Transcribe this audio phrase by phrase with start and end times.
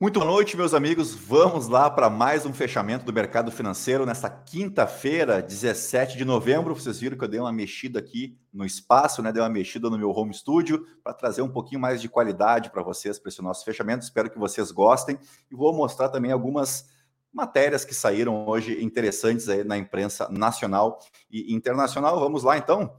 [0.00, 1.14] Muito boa noite, meus amigos.
[1.14, 6.74] Vamos lá para mais um fechamento do mercado financeiro nesta quinta-feira, 17 de novembro.
[6.74, 9.32] Vocês viram que eu dei uma mexida aqui no espaço, né?
[9.32, 12.82] Dei uma mexida no meu home studio para trazer um pouquinho mais de qualidade para
[12.82, 14.02] vocês para esse nosso fechamento.
[14.02, 15.16] Espero que vocês gostem
[15.48, 16.86] e vou mostrar também algumas
[17.32, 20.98] matérias que saíram hoje interessantes aí na imprensa nacional
[21.30, 22.18] e internacional.
[22.18, 22.96] Vamos lá então.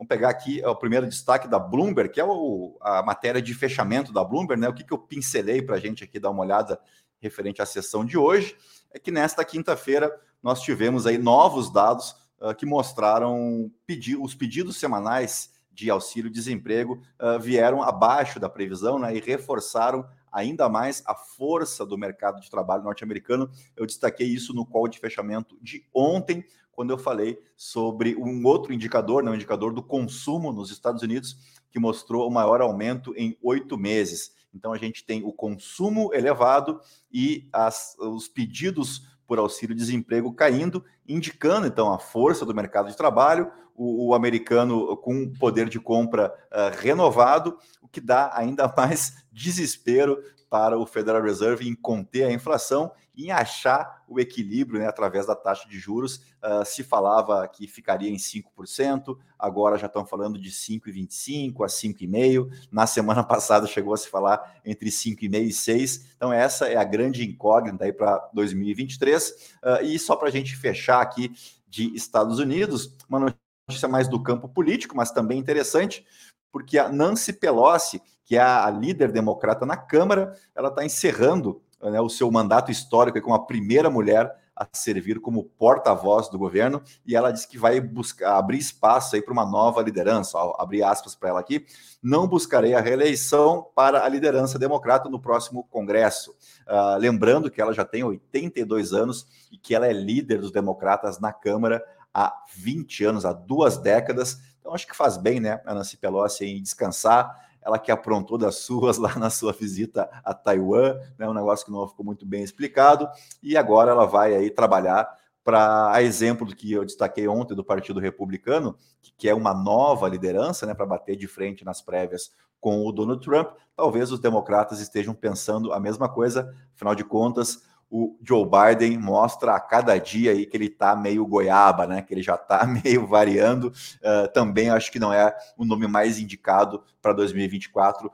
[0.00, 4.14] Vamos pegar aqui o primeiro destaque da Bloomberg, que é o, a matéria de fechamento
[4.14, 4.66] da Bloomberg, né?
[4.66, 6.80] O que, que eu pincelei para a gente aqui dar uma olhada
[7.20, 8.56] referente à sessão de hoje,
[8.90, 10.10] é que nesta quinta-feira
[10.42, 17.38] nós tivemos aí novos dados uh, que mostraram pedi os pedidos semanais de auxílio-desemprego uh,
[17.38, 22.82] vieram abaixo da previsão né, e reforçaram ainda mais a força do mercado de trabalho
[22.82, 23.50] norte-americano.
[23.76, 28.72] Eu destaquei isso no call de fechamento de ontem, quando eu falei sobre um outro
[28.72, 31.36] indicador, né, um indicador do consumo nos Estados Unidos,
[31.70, 34.32] que mostrou o maior aumento em oito meses.
[34.54, 36.80] Então, a gente tem o consumo elevado
[37.12, 43.48] e as, os pedidos por auxílio-desemprego caindo, indicando então a força do mercado de trabalho,
[43.76, 50.18] o, o americano com poder de compra uh, renovado, o que dá ainda mais desespero
[50.50, 55.36] para o Federal Reserve em conter a inflação em achar o equilíbrio né, através da
[55.36, 56.22] taxa de juros.
[56.42, 62.50] Uh, se falava que ficaria em 5%, agora já estão falando de 5,25% a 5,5%.
[62.70, 66.04] Na semana passada chegou a se falar entre 5,5% e 6%.
[66.16, 69.30] Então, essa é a grande incógnita para 2023.
[69.62, 71.32] Uh, e só para a gente fechar aqui
[71.68, 73.34] de Estados Unidos, uma
[73.68, 76.04] notícia mais do campo político, mas também interessante,
[76.50, 82.00] porque a Nancy Pelosi, que é a líder democrata na Câmara, ela está encerrando né,
[82.00, 87.16] o seu mandato histórico como a primeira mulher a servir como porta-voz do governo e
[87.16, 90.38] ela disse que vai buscar abrir espaço aí para uma nova liderança.
[90.38, 91.66] Ó, abrir aspas para ela aqui.
[92.00, 96.30] Não buscarei a reeleição para a liderança democrata no próximo Congresso.
[96.68, 101.18] Uh, lembrando que ela já tem 82 anos e que ela é líder dos democratas
[101.18, 104.38] na Câmara há 20 anos, há duas décadas.
[104.60, 108.56] Então acho que faz bem, né, a Nancy Pelosi em descansar ela que aprontou das
[108.56, 112.42] suas lá na sua visita a Taiwan, né, um negócio que não ficou muito bem
[112.42, 113.08] explicado,
[113.42, 115.08] e agora ela vai aí trabalhar
[115.42, 118.76] para a exemplo do que eu destaquei ontem do Partido Republicano,
[119.16, 123.22] que é uma nova liderança, né, para bater de frente nas prévias com o Donald
[123.24, 123.50] Trump.
[123.74, 129.56] Talvez os democratas estejam pensando a mesma coisa, afinal de contas, o Joe Biden mostra
[129.56, 132.02] a cada dia aí que ele está meio goiaba, né?
[132.02, 133.64] Que ele já está meio variando.
[133.64, 138.10] Uh, também acho que não é o nome mais indicado para 2024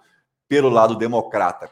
[0.49, 1.71] pelo lado democrata.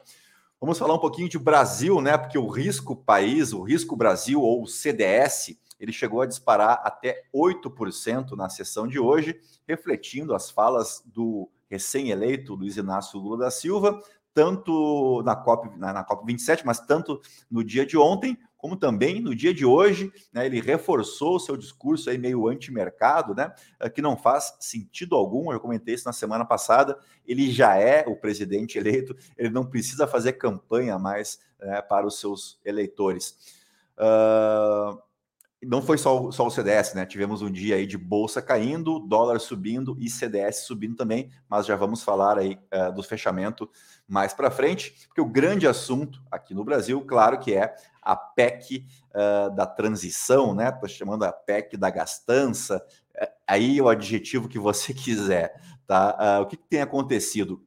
[0.61, 2.19] Vamos falar um pouquinho de Brasil, né?
[2.19, 7.23] Porque o risco país, o risco Brasil ou o CDS, ele chegou a disparar até
[7.35, 14.01] 8% na sessão de hoje, refletindo as falas do recém-eleito Luiz Inácio Lula da Silva,
[14.35, 19.21] tanto na COP, na, na COP 27, mas tanto no dia de ontem, como também
[19.21, 23.91] no dia de hoje, né, ele reforçou o seu discurso aí meio anti-mercado, né, eh,
[23.91, 28.17] que não faz sentido algum, eu comentei isso na semana passada, ele já é o
[28.17, 33.37] presidente eleito, ele não precisa fazer campanha mais né, para os seus eleitores.
[33.97, 34.99] Uh,
[35.65, 37.07] não foi só, só o CDS, né?
[37.07, 41.77] Tivemos um dia aí de bolsa caindo, dólar subindo e CDS subindo também, mas já
[41.77, 43.69] vamos falar aí uh, do fechamento
[44.07, 48.87] mais para frente, porque o grande assunto aqui no Brasil, claro que é a PEC
[49.11, 50.69] uh, da transição, né?
[50.69, 52.85] Estou chamando a PEC da gastança,
[53.21, 56.41] uh, aí o adjetivo que você quiser, tá?
[56.41, 57.65] o que, que, tem acontecido?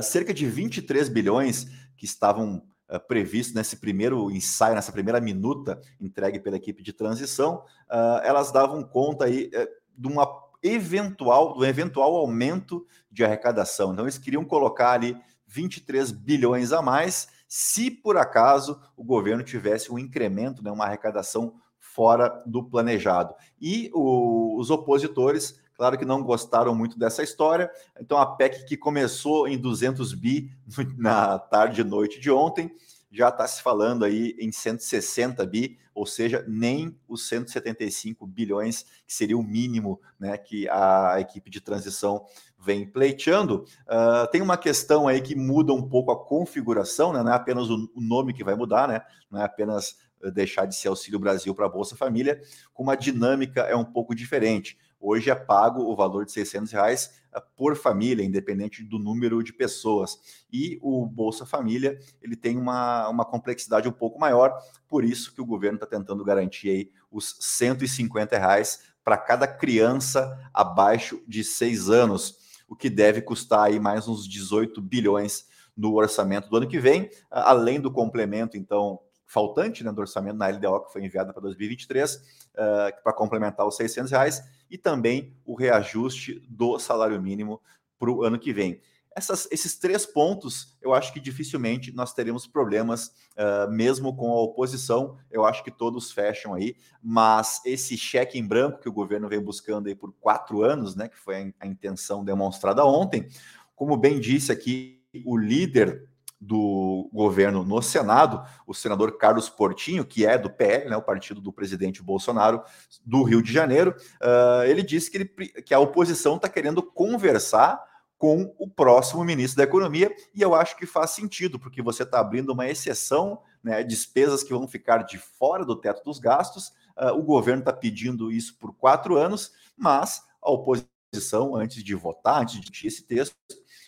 [0.00, 1.66] cerca de 23 bilhões
[1.96, 7.64] que estavam uh, previsto nesse primeiro ensaio, nessa primeira minuta entregue pela equipe de transição,
[7.90, 10.26] uh, elas davam conta aí uh, de uma
[10.62, 13.92] eventual, do eventual aumento de arrecadação.
[13.92, 19.92] Então, eles queriam colocar ali 23 bilhões a mais, se por acaso o governo tivesse
[19.92, 23.34] um incremento, né, uma arrecadação fora do planejado.
[23.60, 27.70] E o, os opositores, claro que não gostaram muito dessa história.
[28.00, 30.50] Então, a PEC que começou em 200 bi
[30.96, 32.74] na tarde e noite de ontem,
[33.10, 39.14] já está se falando aí em 160 bi, ou seja, nem os 175 bilhões, que
[39.14, 42.26] seria o mínimo né, que a equipe de transição
[42.58, 43.64] vem pleiteando.
[43.88, 47.70] Uh, tem uma questão aí que muda um pouco a configuração, né, não é apenas
[47.70, 49.00] o, nome que vai mudar, né,
[49.30, 49.96] não é apenas
[50.32, 52.40] deixar de ser Auxílio Brasil para Bolsa Família,
[52.74, 54.76] como a dinâmica é um pouco diferente.
[55.00, 59.52] Hoje é pago o valor de 600 reais eh, por família, independente do número de
[59.52, 60.18] pessoas.
[60.52, 64.56] E o Bolsa Família ele tem uma, uma complexidade um pouco maior,
[64.88, 70.36] por isso que o governo está tentando garantir aí os 150 reais para cada criança
[70.52, 72.38] abaixo de seis anos,
[72.68, 75.46] o que deve custar aí mais uns 18 bilhões
[75.76, 80.48] no orçamento do ano que vem, além do complemento, então, faltante né, do orçamento na
[80.48, 85.54] LDO que foi enviada para 2023, uh, para complementar os 600 reais, e também o
[85.54, 87.60] reajuste do salário mínimo
[87.98, 88.80] para o ano que vem.
[89.16, 94.42] Essas, esses três pontos, eu acho que dificilmente nós teremos problemas, uh, mesmo com a
[94.42, 95.16] oposição.
[95.30, 99.40] Eu acho que todos fecham aí, mas esse cheque em branco que o governo vem
[99.40, 103.26] buscando aí por quatro anos, né, que foi a, a intenção demonstrada ontem,
[103.74, 106.06] como bem disse aqui o líder
[106.40, 111.40] do governo no Senado, o senador Carlos Portinho, que é do PL, né, o partido
[111.40, 112.62] do presidente Bolsonaro
[113.04, 115.26] do Rio de Janeiro, uh, ele disse que, ele,
[115.62, 117.82] que a oposição está querendo conversar
[118.18, 122.20] com o próximo ministro da Economia, e eu acho que faz sentido, porque você está
[122.20, 126.68] abrindo uma exceção, né, despesas que vão ficar de fora do teto dos gastos.
[126.96, 132.42] Uh, o governo está pedindo isso por quatro anos, mas a oposição, antes de votar,
[132.42, 133.36] antes de esse texto,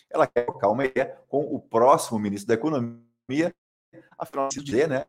[0.09, 3.53] ela quer trocar uma ideia com o próximo ministro da Economia,
[4.17, 5.05] afinal de dizer, né?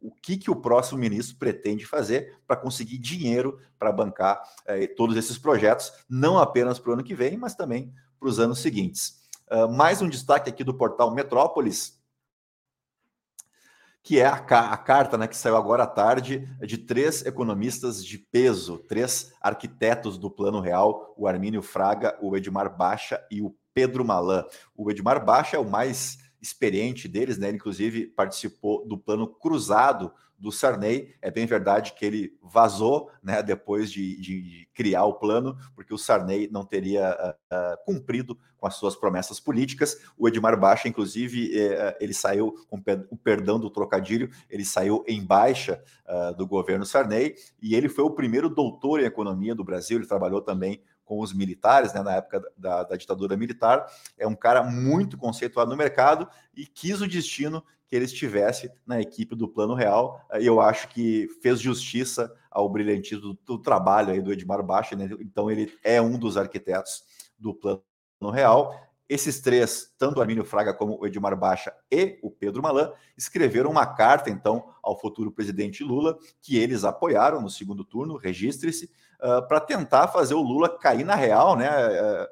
[0.00, 5.16] O que, que o próximo ministro pretende fazer para conseguir dinheiro para bancar eh, todos
[5.16, 9.26] esses projetos, não apenas para o ano que vem, mas também para os anos seguintes.
[9.50, 12.00] Uh, mais um destaque aqui do portal Metrópolis,
[14.02, 18.04] que é a, ca a, carta né, que saiu agora à tarde de três economistas
[18.04, 23.52] de peso, três arquitetos do Plano Real, o Armínio Fraga, o Edmar Baixa e o
[23.76, 24.46] Pedro Malan.
[24.74, 27.48] O Edmar Baixa é o mais experiente deles, né?
[27.48, 31.14] Ele, inclusive, participou do plano cruzado do Sarney.
[31.20, 35.98] É bem verdade que ele vazou né, depois de, de criar o plano, porque o
[35.98, 39.98] Sarney não teria uh, uh, cumprido com as suas promessas políticas.
[40.16, 45.22] O Edmar Baixa, inclusive, uh, ele saiu, com o perdão do trocadilho, ele saiu em
[45.22, 45.82] baixa
[46.38, 49.98] do governo Sarney e ele foi o primeiro doutor em economia do Brasil.
[49.98, 53.86] Ele trabalhou também com os militares, né, na época da, da, ditadura militar.
[54.18, 59.00] É um cara muito conceituado no mercado e quis o destino que ele estivesse na
[59.00, 60.20] equipe do Plano Real.
[60.38, 64.96] E eu acho que fez justiça ao brilhantismo do, do trabalho aí do Edmar Baixa,
[64.96, 65.08] né?
[65.20, 67.04] então ele é um dos arquitetos
[67.38, 67.80] do Plano
[68.32, 68.74] Real.
[69.08, 73.70] Esses três, tanto o Armínio Fraga como o Edmar Baixa e o Pedro Malan, escreveram
[73.70, 78.90] uma carta, então, ao futuro presidente Lula, que eles apoiaram no segundo turno, registre-se,
[79.20, 81.68] uh, para tentar fazer o Lula cair na real, né?
[81.68, 82.26] Uh,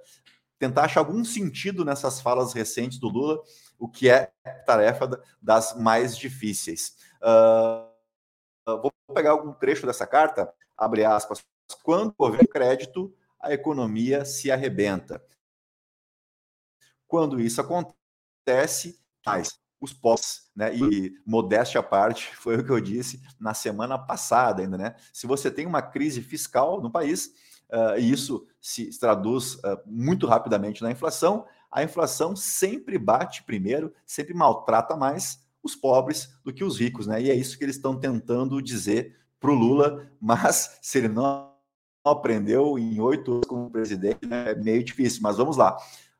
[0.58, 3.40] tentar achar algum sentido nessas falas recentes do Lula,
[3.78, 4.32] o que é
[4.64, 6.96] tarefa das mais difíceis.
[7.20, 11.44] Uh, vou pegar algum trecho dessa carta, abre aspas.
[11.82, 15.22] Quando houver crédito, a economia se arrebenta.
[17.06, 20.74] Quando isso acontece, mais os pós, né?
[20.74, 24.96] E modéstia à parte, foi o que eu disse na semana passada ainda, né?
[25.12, 27.32] Se você tem uma crise fiscal no país,
[27.70, 33.92] uh, e isso se traduz uh, muito rapidamente na inflação, a inflação sempre bate primeiro,
[34.06, 37.20] sempre maltrata mais os pobres do que os ricos, né?
[37.22, 41.52] E é isso que eles estão tentando dizer para o Lula, mas se ele não
[42.04, 45.20] aprendeu em oito anos como presidente, né, é meio difícil.
[45.22, 45.76] Mas vamos lá.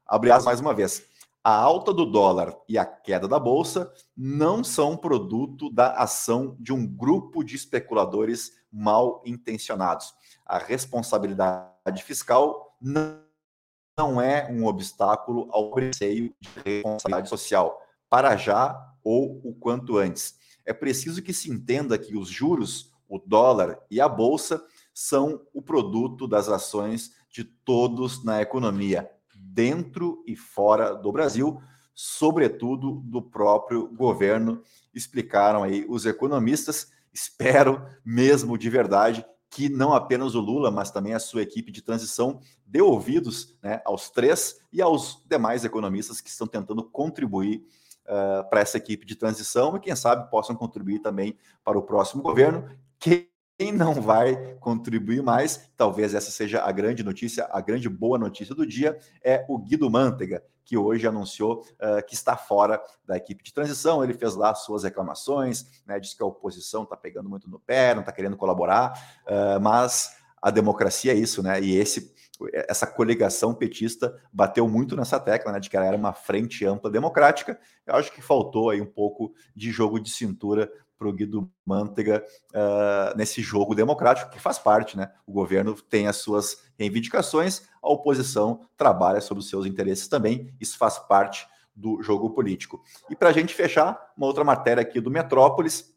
[0.07, 1.03] Abre aspas mais uma vez.
[1.47, 6.73] A alta do dólar e a queda da bolsa não são produto da ação de
[6.73, 10.15] um grupo de especuladores mal intencionados.
[10.47, 18.75] A responsabilidade fiscal não é um obstáculo ao receio de responsabilidade social, para já
[19.05, 20.37] ou o quanto antes.
[20.65, 25.61] É preciso que se entenda que os juros, o dólar e a bolsa são o
[25.61, 29.11] produto das ações de todos na economia
[29.55, 31.63] dentro e fora do Brasil,
[31.95, 34.61] sobretudo do próprio governo,
[34.93, 36.91] explicaram aí os economistas.
[37.13, 41.81] Espero mesmo de verdade que não apenas o Lula, mas também a sua equipe de
[41.81, 47.65] transição dê ouvidos né, aos três e aos demais economistas que estão tentando contribuir
[48.05, 52.21] uh, para essa equipe de transição e, quem sabe, possam contribuir também para o próximo
[52.21, 52.69] governo.
[52.99, 58.19] Que quem não vai contribuir mais, talvez essa seja a grande notícia, a grande boa
[58.19, 63.17] notícia do dia, é o Guido Mantega, que hoje anunciou uh, que está fora da
[63.17, 64.03] equipe de transição.
[64.03, 67.95] Ele fez lá suas reclamações, né, disse que a oposição está pegando muito no pé,
[67.95, 68.93] não está querendo colaborar,
[69.27, 71.61] uh, mas a democracia é isso, né?
[71.61, 72.13] E esse
[72.53, 76.91] essa coligação petista bateu muito nessa tecla, né, de que ela era uma frente ampla
[76.91, 77.59] democrática.
[77.87, 80.71] Eu acho que faltou aí um pouco de jogo de cintura
[81.05, 85.13] para o Guido Mantega uh, nesse jogo democrático, que faz parte, né?
[85.27, 90.79] O governo tem as suas reivindicações, a oposição trabalha sobre os seus interesses também, isso
[90.79, 91.47] faz parte
[91.77, 92.83] do jogo político.
[93.11, 95.93] E para a gente fechar, uma outra matéria aqui do Metrópolis,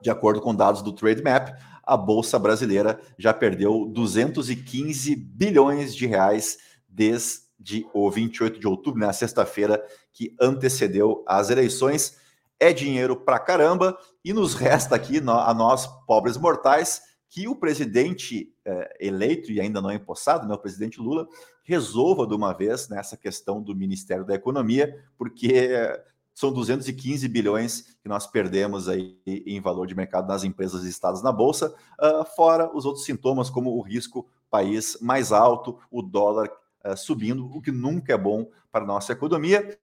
[0.00, 1.48] de acordo com dados do Trade Map,
[1.82, 6.58] a Bolsa Brasileira já perdeu 215 bilhões de reais
[6.88, 9.84] desde de o 28 de outubro, na né, sexta-feira
[10.14, 12.16] que antecedeu as eleições.
[12.58, 18.52] É dinheiro pra caramba e nos resta aqui a nós pobres mortais que o presidente
[18.64, 21.28] é, eleito e ainda não empossado, né, o presidente Lula,
[21.62, 25.70] resolva de uma vez nessa questão do Ministério da Economia, porque
[26.34, 31.30] são 215 bilhões que nós perdemos aí em valor de mercado nas empresas listadas na
[31.30, 36.50] bolsa, uh, fora os outros sintomas como o risco país mais alto, o dólar
[36.84, 39.78] uh, subindo, o que nunca é bom para a nossa economia.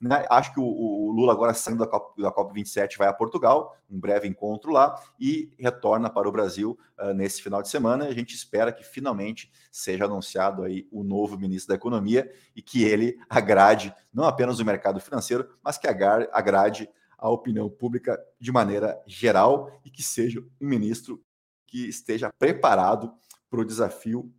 [0.00, 0.24] Né?
[0.30, 3.98] Acho que o, o, Lula, agora saindo da, COP, da COP27, vai a Portugal, um
[3.98, 8.06] breve encontro lá, e retorna para o Brasil uh, nesse final de semana.
[8.06, 12.84] A gente espera que finalmente seja anunciado aí o novo ministro da Economia e que
[12.84, 19.00] ele agrade não apenas o mercado financeiro, mas que agrade a opinião pública de maneira
[19.06, 21.22] geral e que seja um ministro
[21.66, 23.12] que esteja preparado
[23.50, 24.32] para o desafio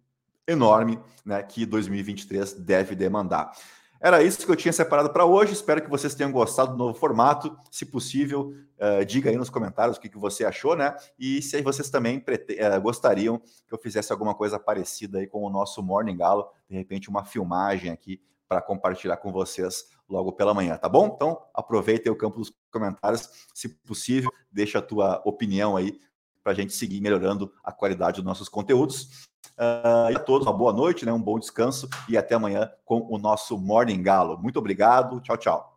[0.48, 3.52] enorme né, que 2023 deve demandar.
[4.00, 5.54] Era isso que eu tinha separado para hoje.
[5.54, 7.58] Espero que vocês tenham gostado do novo formato.
[7.72, 10.96] Se possível, uh, diga aí nos comentários o que, que você achou, né?
[11.18, 15.50] E se vocês também uh, gostariam que eu fizesse alguma coisa parecida aí com o
[15.50, 20.78] nosso Morning Galo, de repente uma filmagem aqui para compartilhar com vocês logo pela manhã,
[20.78, 21.12] tá bom?
[21.14, 26.00] Então, aproveita o campo dos comentários, se possível, deixa a tua opinião aí
[26.48, 29.28] para a gente seguir melhorando a qualidade dos nossos conteúdos.
[29.58, 33.06] Uh, e a todos uma boa noite, né, um bom descanso e até amanhã com
[33.10, 34.38] o nosso Morning Galo.
[34.38, 35.77] Muito obrigado, tchau, tchau.